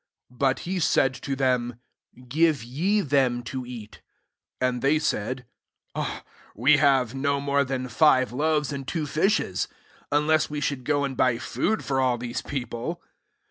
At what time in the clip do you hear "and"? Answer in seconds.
4.59-4.81, 8.73-8.87, 11.03-11.15